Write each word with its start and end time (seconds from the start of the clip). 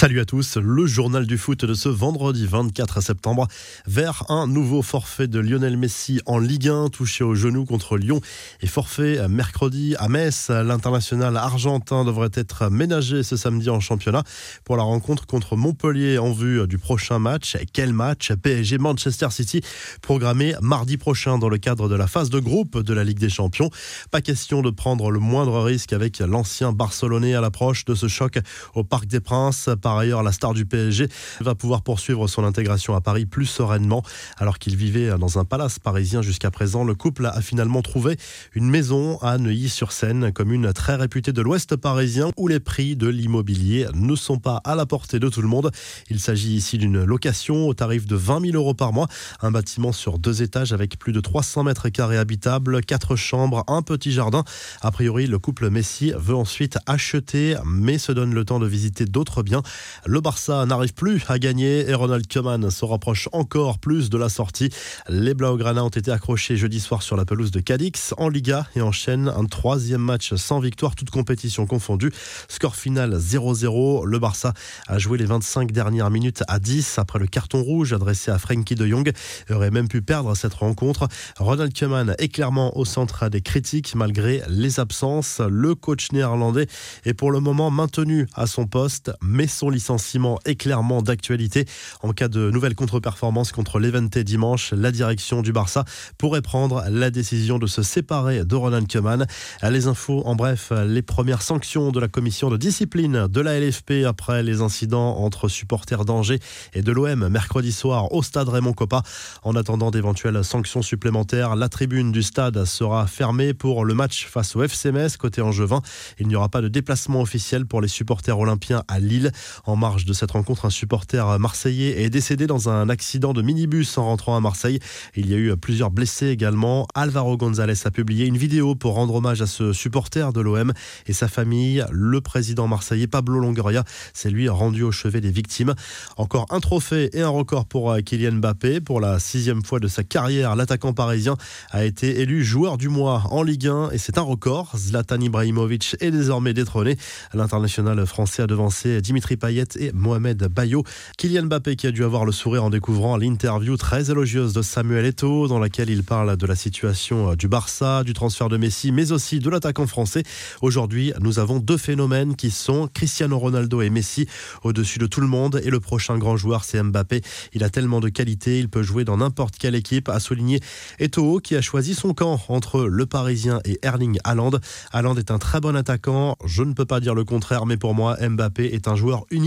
Salut 0.00 0.20
à 0.20 0.24
tous, 0.24 0.56
le 0.56 0.86
journal 0.86 1.26
du 1.26 1.36
foot 1.36 1.66
de 1.66 1.74
ce 1.74 1.90
vendredi 1.90 2.46
24 2.46 3.02
septembre 3.02 3.46
vers 3.86 4.24
un 4.30 4.46
nouveau 4.46 4.80
forfait 4.80 5.28
de 5.28 5.38
Lionel 5.38 5.76
Messi 5.76 6.22
en 6.24 6.38
Ligue 6.38 6.68
1 6.68 6.88
touché 6.88 7.22
au 7.22 7.34
genou 7.34 7.66
contre 7.66 7.98
Lyon 7.98 8.22
et 8.62 8.66
forfait 8.66 9.28
mercredi 9.28 9.96
à 9.98 10.08
Metz. 10.08 10.48
L'international 10.48 11.36
argentin 11.36 12.06
devrait 12.06 12.30
être 12.32 12.70
ménagé 12.70 13.22
ce 13.22 13.36
samedi 13.36 13.68
en 13.68 13.78
championnat 13.78 14.24
pour 14.64 14.78
la 14.78 14.84
rencontre 14.84 15.26
contre 15.26 15.54
Montpellier 15.54 16.16
en 16.16 16.32
vue 16.32 16.66
du 16.66 16.78
prochain 16.78 17.18
match. 17.18 17.58
Quel 17.74 17.92
match? 17.92 18.32
PSG 18.32 18.78
Manchester 18.78 19.28
City 19.28 19.60
programmé 20.00 20.54
mardi 20.62 20.96
prochain 20.96 21.36
dans 21.36 21.50
le 21.50 21.58
cadre 21.58 21.90
de 21.90 21.94
la 21.94 22.06
phase 22.06 22.30
de 22.30 22.40
groupe 22.40 22.78
de 22.78 22.94
la 22.94 23.04
Ligue 23.04 23.18
des 23.18 23.28
Champions. 23.28 23.68
Pas 24.10 24.22
question 24.22 24.62
de 24.62 24.70
prendre 24.70 25.10
le 25.10 25.18
moindre 25.18 25.60
risque 25.60 25.92
avec 25.92 26.20
l'ancien 26.20 26.72
Barcelonais 26.72 27.34
à 27.34 27.42
l'approche 27.42 27.84
de 27.84 27.94
ce 27.94 28.08
choc 28.08 28.38
au 28.74 28.82
Parc 28.82 29.04
des 29.04 29.20
Princes. 29.20 29.68
Ailleurs, 29.98 30.22
la 30.22 30.32
star 30.32 30.54
du 30.54 30.66
PSG 30.66 31.08
va 31.40 31.54
pouvoir 31.54 31.82
poursuivre 31.82 32.28
son 32.28 32.44
intégration 32.44 32.94
à 32.94 33.00
Paris 33.00 33.26
plus 33.26 33.46
sereinement. 33.46 34.02
Alors 34.38 34.58
qu'il 34.58 34.76
vivait 34.76 35.18
dans 35.18 35.38
un 35.38 35.44
palace 35.44 35.78
parisien 35.78 36.22
jusqu'à 36.22 36.50
présent, 36.50 36.84
le 36.84 36.94
couple 36.94 37.26
a 37.26 37.40
finalement 37.40 37.82
trouvé 37.82 38.16
une 38.54 38.68
maison 38.68 39.18
à 39.18 39.38
Neuilly-sur-Seine, 39.38 40.32
commune 40.32 40.72
très 40.72 40.96
réputée 40.96 41.32
de 41.32 41.42
l'ouest 41.42 41.76
parisien 41.76 42.30
où 42.36 42.48
les 42.48 42.60
prix 42.60 42.96
de 42.96 43.08
l'immobilier 43.08 43.86
ne 43.94 44.14
sont 44.14 44.38
pas 44.38 44.60
à 44.64 44.74
la 44.74 44.86
portée 44.86 45.18
de 45.18 45.28
tout 45.28 45.42
le 45.42 45.48
monde. 45.48 45.70
Il 46.08 46.20
s'agit 46.20 46.54
ici 46.54 46.78
d'une 46.78 47.04
location 47.04 47.66
au 47.66 47.74
tarif 47.74 48.06
de 48.06 48.16
20 48.16 48.46
000 48.46 48.56
euros 48.56 48.74
par 48.74 48.92
mois, 48.92 49.08
un 49.40 49.50
bâtiment 49.50 49.92
sur 49.92 50.18
deux 50.18 50.42
étages 50.42 50.72
avec 50.72 50.98
plus 50.98 51.12
de 51.12 51.20
300 51.20 51.64
mètres 51.64 51.88
carrés 51.88 52.18
habitables, 52.18 52.80
quatre 52.82 53.16
chambres, 53.16 53.64
un 53.68 53.82
petit 53.82 54.12
jardin. 54.12 54.44
A 54.80 54.90
priori, 54.90 55.26
le 55.26 55.38
couple 55.38 55.70
Messi 55.70 56.12
veut 56.16 56.34
ensuite 56.34 56.78
acheter, 56.86 57.56
mais 57.64 57.98
se 57.98 58.12
donne 58.12 58.34
le 58.34 58.44
temps 58.44 58.58
de 58.58 58.66
visiter 58.66 59.04
d'autres 59.04 59.42
biens. 59.42 59.62
Le 60.06 60.20
Barça 60.20 60.64
n'arrive 60.66 60.94
plus 60.94 61.22
à 61.28 61.38
gagner 61.38 61.88
et 61.88 61.94
Ronald 61.94 62.26
Koeman 62.26 62.70
se 62.70 62.84
rapproche 62.84 63.28
encore 63.32 63.78
plus 63.78 64.10
de 64.10 64.18
la 64.18 64.28
sortie. 64.28 64.70
Les 65.08 65.34
Blaugrana 65.34 65.84
ont 65.84 65.88
été 65.88 66.10
accrochés 66.10 66.56
jeudi 66.56 66.80
soir 66.80 67.02
sur 67.02 67.16
la 67.16 67.24
pelouse 67.24 67.50
de 67.50 67.60
Cadix 67.60 68.14
en 68.18 68.28
Liga 68.28 68.66
et 68.76 68.82
enchaînent 68.82 69.28
un 69.28 69.44
troisième 69.44 70.02
match 70.02 70.34
sans 70.34 70.60
victoire, 70.60 70.94
toute 70.94 71.10
compétition 71.10 71.66
confondue. 71.66 72.12
Score 72.48 72.76
final 72.76 73.16
0-0. 73.16 74.06
Le 74.06 74.18
Barça 74.18 74.52
a 74.86 74.98
joué 74.98 75.18
les 75.18 75.24
25 75.24 75.72
dernières 75.72 76.10
minutes 76.10 76.42
à 76.48 76.58
10 76.58 76.98
après 76.98 77.18
le 77.18 77.26
carton 77.26 77.62
rouge 77.62 77.92
adressé 77.92 78.30
à 78.30 78.38
Frankie 78.38 78.74
de 78.74 78.86
Jong 78.86 79.12
et 79.48 79.52
aurait 79.52 79.70
même 79.70 79.88
pu 79.88 80.02
perdre 80.02 80.34
cette 80.36 80.54
rencontre. 80.54 81.08
Ronald 81.38 81.76
Koeman 81.78 82.14
est 82.18 82.28
clairement 82.28 82.76
au 82.76 82.84
centre 82.84 83.28
des 83.28 83.40
critiques 83.40 83.94
malgré 83.94 84.42
les 84.48 84.80
absences. 84.80 85.40
Le 85.48 85.74
coach 85.74 86.12
néerlandais 86.12 86.66
est 87.04 87.14
pour 87.14 87.30
le 87.30 87.40
moment 87.40 87.70
maintenu 87.70 88.26
à 88.34 88.46
son 88.46 88.66
poste, 88.66 89.12
mais 89.22 89.46
son 89.46 89.69
licenciement 89.70 90.38
est 90.44 90.56
clairement 90.56 91.02
d'actualité. 91.02 91.66
En 92.02 92.12
cas 92.12 92.28
de 92.28 92.50
nouvelle 92.50 92.74
contre-performance 92.74 93.52
contre 93.52 93.78
l'Evente 93.78 94.18
dimanche, 94.18 94.72
la 94.72 94.92
direction 94.92 95.42
du 95.42 95.52
Barça 95.52 95.84
pourrait 96.18 96.42
prendre 96.42 96.84
la 96.88 97.10
décision 97.10 97.58
de 97.58 97.66
se 97.66 97.82
séparer 97.82 98.44
de 98.44 98.54
Ronald 98.54 98.90
Koeman. 98.90 99.26
Les 99.62 99.86
infos, 99.86 100.22
en 100.26 100.34
bref, 100.34 100.72
les 100.86 101.02
premières 101.02 101.42
sanctions 101.42 101.90
de 101.90 102.00
la 102.00 102.08
commission 102.08 102.50
de 102.50 102.56
discipline 102.56 103.26
de 103.28 103.40
la 103.40 103.58
LFP 103.58 104.04
après 104.06 104.42
les 104.42 104.60
incidents 104.60 105.18
entre 105.18 105.48
supporters 105.48 106.04
d'Angers 106.04 106.40
et 106.74 106.82
de 106.82 106.92
l'OM 106.92 107.28
mercredi 107.28 107.72
soir 107.72 108.12
au 108.12 108.22
stade 108.22 108.48
Raymond 108.48 108.72
Coppa. 108.72 109.02
En 109.42 109.56
attendant 109.56 109.90
d'éventuelles 109.90 110.44
sanctions 110.44 110.82
supplémentaires, 110.82 111.56
la 111.56 111.68
tribune 111.68 112.12
du 112.12 112.22
stade 112.22 112.64
sera 112.64 113.06
fermée 113.06 113.54
pour 113.54 113.84
le 113.84 113.94
match 113.94 114.26
face 114.26 114.56
au 114.56 114.62
FC 114.62 114.92
Metz 114.92 115.16
côté 115.16 115.42
Angevin. 115.42 115.82
Il 116.18 116.28
n'y 116.28 116.36
aura 116.36 116.48
pas 116.48 116.60
de 116.60 116.68
déplacement 116.68 117.20
officiel 117.20 117.66
pour 117.66 117.80
les 117.80 117.88
supporters 117.88 118.38
olympiens 118.38 118.82
à 118.88 118.98
Lille. 118.98 119.32
En 119.66 119.76
marge 119.76 120.04
de 120.04 120.12
cette 120.12 120.30
rencontre, 120.30 120.64
un 120.64 120.70
supporter 120.70 121.38
marseillais 121.38 122.02
est 122.02 122.10
décédé 122.10 122.46
dans 122.46 122.68
un 122.68 122.88
accident 122.88 123.32
de 123.32 123.42
minibus 123.42 123.98
en 123.98 124.04
rentrant 124.04 124.36
à 124.36 124.40
Marseille. 124.40 124.78
Il 125.14 125.30
y 125.30 125.34
a 125.34 125.36
eu 125.36 125.56
plusieurs 125.56 125.90
blessés 125.90 126.28
également. 126.28 126.86
Alvaro 126.94 127.36
González 127.36 127.74
a 127.84 127.90
publié 127.90 128.26
une 128.26 128.36
vidéo 128.36 128.74
pour 128.74 128.94
rendre 128.94 129.14
hommage 129.14 129.42
à 129.42 129.46
ce 129.46 129.72
supporter 129.72 130.32
de 130.32 130.40
l'OM 130.40 130.72
et 131.06 131.12
sa 131.12 131.28
famille. 131.28 131.84
Le 131.90 132.20
président 132.20 132.66
marseillais 132.66 133.06
Pablo 133.06 133.38
Longoria 133.38 133.84
s'est 134.14 134.30
lui 134.30 134.48
rendu 134.48 134.82
au 134.82 134.92
chevet 134.92 135.20
des 135.20 135.30
victimes. 135.30 135.74
Encore 136.16 136.46
un 136.50 136.60
trophée 136.60 137.10
et 137.12 137.22
un 137.22 137.28
record 137.28 137.66
pour 137.66 137.94
Kylian 138.04 138.32
Mbappé. 138.32 138.80
Pour 138.80 139.00
la 139.00 139.18
sixième 139.18 139.62
fois 139.62 139.78
de 139.78 139.88
sa 139.88 140.04
carrière, 140.04 140.56
l'attaquant 140.56 140.92
parisien 140.92 141.36
a 141.70 141.84
été 141.84 142.20
élu 142.20 142.44
joueur 142.44 142.78
du 142.78 142.88
mois 142.88 143.24
en 143.30 143.42
Ligue 143.42 143.68
1 143.68 143.90
et 143.90 143.98
c'est 143.98 144.18
un 144.18 144.22
record. 144.22 144.72
Zlatan 144.76 145.20
Ibrahimovic 145.20 145.96
est 146.00 146.10
désormais 146.10 146.54
détrôné. 146.54 146.96
L'international 147.34 148.04
français 148.06 148.42
a 148.42 148.46
devancé 148.46 149.00
Dimitri 149.00 149.36
Payet 149.36 149.49
et 149.50 149.90
Mohamed 149.92 150.46
Bayo. 150.48 150.84
Kylian 151.18 151.46
Mbappé 151.46 151.74
qui 151.74 151.86
a 151.86 151.90
dû 151.90 152.04
avoir 152.04 152.24
le 152.24 152.32
sourire 152.32 152.64
en 152.64 152.70
découvrant 152.70 153.16
l'interview 153.16 153.76
très 153.76 154.10
élogieuse 154.10 154.52
de 154.52 154.62
Samuel 154.62 155.06
Eto'o 155.06 155.48
dans 155.48 155.58
laquelle 155.58 155.90
il 155.90 156.04
parle 156.04 156.36
de 156.36 156.46
la 156.46 156.54
situation 156.54 157.34
du 157.34 157.48
Barça, 157.48 158.04
du 158.04 158.12
transfert 158.12 158.48
de 158.48 158.56
Messi, 158.56 158.92
mais 158.92 159.10
aussi 159.10 159.40
de 159.40 159.50
l'attaquant 159.50 159.88
français. 159.88 160.22
Aujourd'hui, 160.62 161.12
nous 161.20 161.40
avons 161.40 161.58
deux 161.58 161.76
phénomènes 161.76 162.36
qui 162.36 162.50
sont 162.50 162.88
Cristiano 162.94 163.38
Ronaldo 163.38 163.82
et 163.82 163.90
Messi 163.90 164.26
au-dessus 164.62 165.00
de 165.00 165.06
tout 165.06 165.20
le 165.20 165.26
monde 165.26 165.60
et 165.64 165.70
le 165.70 165.80
prochain 165.80 166.16
grand 166.16 166.36
joueur 166.36 166.64
c'est 166.64 166.80
Mbappé. 166.80 167.22
Il 167.52 167.64
a 167.64 167.70
tellement 167.70 167.98
de 167.98 168.08
qualité, 168.08 168.60
il 168.60 168.68
peut 168.68 168.82
jouer 168.82 169.04
dans 169.04 169.16
n'importe 169.16 169.56
quelle 169.56 169.74
équipe, 169.74 170.08
a 170.08 170.20
souligné 170.20 170.60
Eto'o 171.00 171.40
qui 171.40 171.56
a 171.56 171.60
choisi 171.60 171.94
son 171.94 172.14
camp 172.14 172.40
entre 172.48 172.84
le 172.84 173.06
Parisien 173.06 173.60
et 173.64 173.78
Erling 173.82 174.18
Haaland. 174.22 174.52
Haaland 174.92 175.16
est 175.16 175.32
un 175.32 175.38
très 175.38 175.60
bon 175.60 175.74
attaquant, 175.74 176.36
je 176.44 176.62
ne 176.62 176.72
peux 176.72 176.86
pas 176.86 177.00
dire 177.00 177.14
le 177.14 177.24
contraire, 177.24 177.66
mais 177.66 177.76
pour 177.76 177.94
moi 177.94 178.16
Mbappé 178.20 178.66
est 178.74 178.86
un 178.86 178.94
joueur 178.94 179.24
unique 179.30 179.39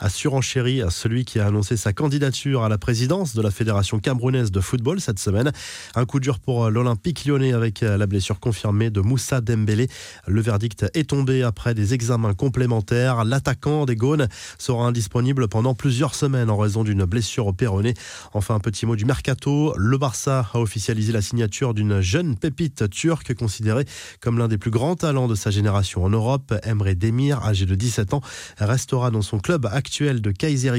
a 0.00 0.08
surenchéri 0.08 0.82
celui 0.90 1.24
qui 1.24 1.38
a 1.40 1.46
annoncé 1.46 1.76
sa 1.76 1.92
candidature 1.92 2.62
à 2.62 2.68
la 2.68 2.78
présidence 2.78 3.34
de 3.34 3.42
la 3.42 3.50
Fédération 3.50 3.98
camerounaise 3.98 4.50
de 4.50 4.60
football 4.60 5.00
cette 5.00 5.18
semaine. 5.18 5.52
Un 5.94 6.04
coup 6.04 6.20
dur 6.20 6.38
pour 6.38 6.70
l'Olympique 6.70 7.24
lyonnais 7.24 7.52
avec 7.52 7.80
la 7.80 8.06
blessure 8.06 8.40
confirmée 8.40 8.90
de 8.90 9.00
Moussa 9.00 9.40
Dembélé. 9.40 9.88
Le 10.26 10.40
verdict 10.40 10.86
est 10.94 11.10
tombé 11.10 11.42
après 11.42 11.74
des 11.74 11.94
examens 11.94 12.34
complémentaires. 12.34 13.24
L'attaquant 13.24 13.86
des 13.86 13.96
Gaunes 13.96 14.28
sera 14.58 14.84
indisponible 14.84 15.48
pendant 15.48 15.74
plusieurs 15.74 16.14
semaines 16.14 16.50
en 16.50 16.56
raison 16.56 16.84
d'une 16.84 17.04
blessure 17.04 17.46
au 17.46 17.52
péroné. 17.52 17.94
Enfin, 18.34 18.54
un 18.54 18.60
petit 18.60 18.86
mot 18.86 18.96
du 18.96 19.04
mercato. 19.04 19.74
Le 19.76 19.96
Barça 19.98 20.46
a 20.52 20.58
officialisé 20.58 21.12
la 21.12 21.22
signature 21.22 21.74
d'une 21.74 22.00
jeune 22.00 22.36
pépite 22.36 22.90
turque 22.90 23.34
considérée 23.34 23.86
comme 24.20 24.38
l'un 24.38 24.48
des 24.48 24.58
plus 24.58 24.70
grands 24.70 24.96
talents 24.96 25.28
de 25.28 25.34
sa 25.34 25.50
génération 25.50 26.04
en 26.04 26.10
Europe. 26.10 26.54
Emre 26.64 26.94
Demir, 26.94 27.44
âgé 27.44 27.66
de 27.66 27.74
17 27.74 28.14
ans, 28.14 28.20
restera 28.58 29.10
dans 29.10 29.22
son 29.22 29.29
club 29.38 29.66
actuel 29.66 30.20
de 30.20 30.32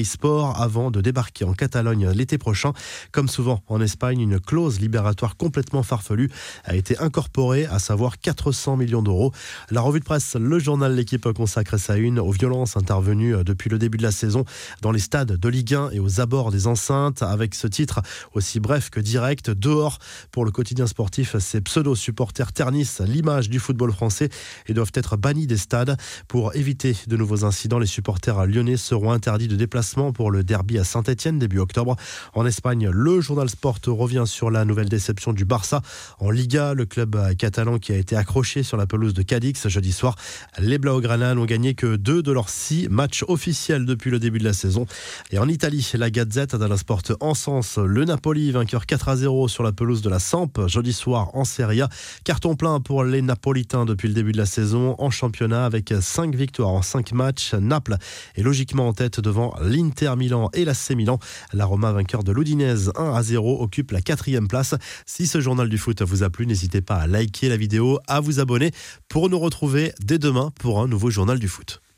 Sport 0.04 0.60
avant 0.60 0.92
de 0.92 1.02
débarquer 1.02 1.46
en 1.46 1.54
Catalogne 1.54 2.10
l'été 2.10 2.38
prochain. 2.38 2.74
Comme 3.12 3.30
souvent 3.30 3.64
en 3.68 3.82
Espagne, 3.82 4.20
une 4.20 4.40
clause 4.40 4.80
libératoire 4.80 5.38
complètement 5.38 5.84
farfelue 5.84 6.30
a 6.66 6.76
été 6.76 6.98
incorporée, 7.00 7.66
à 7.66 7.80
savoir 7.80 8.20
400 8.20 8.78
millions 8.78 9.02
d'euros. 9.02 9.32
La 9.70 9.82
revue 9.82 10.00
de 10.00 10.06
presse, 10.06 10.36
le 10.36 10.60
journal 10.60 10.96
L'équipe 10.96 11.32
consacre 11.34 11.78
sa 11.78 11.98
une 11.98 12.20
aux 12.20 12.32
violences 12.32 12.78
intervenues 12.78 13.44
depuis 13.44 13.70
le 13.70 13.78
début 13.78 13.98
de 13.98 14.04
la 14.04 14.12
saison 14.12 14.46
dans 14.82 14.92
les 14.92 15.00
stades 15.00 15.38
de 15.38 15.50
Ligue 15.50 15.74
1 15.74 15.92
et 15.92 16.00
aux 16.00 16.20
abords 16.20 16.52
des 16.52 16.68
enceintes, 16.68 17.22
avec 17.22 17.56
ce 17.56 17.68
titre 17.68 18.02
aussi 18.34 18.60
bref 18.60 18.90
que 18.90 19.00
direct, 19.00 19.50
dehors 19.50 20.00
pour 20.32 20.46
le 20.46 20.52
quotidien 20.52 20.88
sportif, 20.88 21.38
ces 21.40 21.62
pseudo-supporters 21.62 22.52
ternissent 22.52 23.02
l'image 23.02 23.50
du 23.50 23.60
football 23.60 23.92
français 23.92 24.30
et 24.68 24.74
doivent 24.74 24.92
être 24.94 25.18
bannis 25.18 25.48
des 25.48 25.58
stades 25.58 25.98
pour 26.28 26.56
éviter 26.56 26.96
de 27.08 27.18
nouveaux 27.18 27.46
incidents. 27.46 27.80
Les 27.80 27.86
supporters 27.86 28.31
lyonnais 28.48 28.78
seront 28.78 29.12
interdits 29.12 29.48
de 29.48 29.56
déplacement 29.56 30.12
pour 30.12 30.32
le 30.32 30.44
derby 30.44 30.80
à 30.80 30.84
Saint-Etienne 30.84 31.38
début 31.38 31.60
octobre. 31.60 31.96
En 32.34 32.46
Espagne, 32.46 32.90
le 32.90 33.22
journal 33.22 33.50
Sport 33.50 33.80
revient 33.88 34.24
sur 34.26 34.50
la 34.50 34.66
nouvelle 34.66 34.90
déception 34.90 35.34
du 35.34 35.46
Barça. 35.46 35.82
En 36.20 36.32
Liga, 36.32 36.74
le 36.74 36.86
club 36.86 37.18
catalan 37.38 37.78
qui 37.78 37.92
a 37.94 37.98
été 37.98 38.16
accroché 38.16 38.64
sur 38.64 38.78
la 38.78 38.88
pelouse 38.88 39.14
de 39.14 39.22
Cadix 39.22 39.68
jeudi 39.68 39.92
soir. 39.92 40.16
Les 40.58 40.78
Blaugrana 40.78 41.36
n'ont 41.36 41.46
gagné 41.46 41.76
que 41.76 41.96
deux 41.96 42.24
de 42.24 42.32
leurs 42.32 42.50
six 42.50 42.88
matchs 42.90 43.24
officiels 43.28 43.86
depuis 43.86 44.10
le 44.10 44.20
début 44.20 44.40
de 44.40 44.46
la 44.46 44.54
saison. 44.54 44.88
Et 45.32 45.38
en 45.38 45.48
Italie, 45.48 45.88
la 45.94 46.10
Gazette 46.10 46.56
la 46.72 46.78
Sport 46.78 47.02
sens 47.36 47.78
le 47.78 48.06
Napoli 48.06 48.52
vainqueur 48.52 48.86
4 48.86 49.10
à 49.10 49.16
0 49.18 49.48
sur 49.48 49.64
la 49.64 49.72
pelouse 49.72 50.02
de 50.02 50.10
la 50.10 50.20
Samp 50.20 50.68
jeudi 50.68 50.94
soir 50.94 51.30
en 51.34 51.44
Serie 51.44 51.82
A. 51.82 51.90
Carton 52.24 52.56
plein 52.56 52.80
pour 52.80 53.04
les 53.04 53.22
Napolitains 53.22 53.86
depuis 53.86 54.08
le 54.08 54.14
début 54.14 54.32
de 54.32 54.38
la 54.38 54.46
saison 54.46 54.96
en 55.00 55.10
championnat 55.10 55.66
avec 55.66 55.94
5 56.00 56.34
victoires 56.34 56.70
en 56.70 56.82
5 56.82 57.12
matchs. 57.12 57.54
Naples 57.54 57.98
est 58.36 58.42
logiquement 58.42 58.88
en 58.88 58.94
tête 58.94 59.20
devant 59.20 59.54
l'Inter 59.62 60.14
Milan 60.18 60.50
et 60.54 60.66
la 60.66 60.74
C 60.74 60.96
Milan. 60.96 61.20
La 61.54 61.66
Roma, 61.66 61.92
vainqueur 61.92 62.24
de 62.24 62.32
l'Udinese 62.32 62.92
1 62.96 63.14
à 63.14 63.24
0, 63.24 63.62
occupe 63.62 63.92
la 63.92 64.02
quatrième 64.02 64.48
place. 64.48 64.76
Si 65.06 65.28
ce 65.28 65.42
journal 65.42 65.70
du 65.70 65.78
foot 65.78 66.02
vous 66.02 66.24
a 66.24 66.30
plu, 66.30 66.46
n'hésitez 66.46 66.82
pas 66.82 66.96
à 66.96 67.08
liker 67.08 67.50
la 67.50 67.58
vidéo, 67.58 68.00
à 68.08 68.20
vous 68.20 68.40
abonner 68.40 68.72
pour 69.08 69.30
nous 69.30 69.40
retrouver 69.40 69.94
dès 70.04 70.18
demain 70.18 70.52
pour 70.60 70.82
un 70.82 70.88
nouveau 70.88 71.10
journal 71.10 71.40
du 71.40 71.48
foot. 71.48 71.82